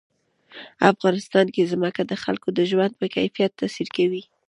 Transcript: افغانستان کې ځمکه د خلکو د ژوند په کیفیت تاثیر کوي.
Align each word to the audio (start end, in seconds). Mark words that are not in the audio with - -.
افغانستان 0.91 1.45
کې 1.53 1.69
ځمکه 1.71 2.01
د 2.05 2.13
خلکو 2.23 2.47
د 2.57 2.59
ژوند 2.71 2.93
په 2.99 3.05
کیفیت 3.15 3.51
تاثیر 3.59 3.87
کوي. 3.97 4.23